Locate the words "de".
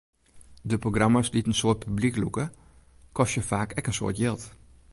0.71-0.77